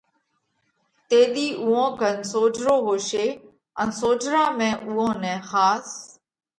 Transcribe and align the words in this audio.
تيۮِي 1.09 1.47
اُوئون 1.61 1.87
ڪنَ 1.99 2.17
سوجھرو 2.31 2.75
هوشي 2.87 3.27
ان 3.81 3.89
سوجھرا 3.99 4.43
۾ 4.71 4.71
اُوئون 4.85 5.11
نئہ 5.21 5.35
ۿاس 5.49 5.87